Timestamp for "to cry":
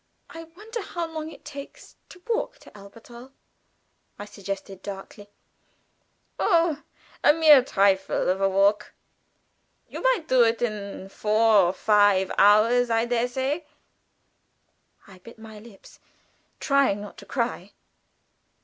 17.19-17.73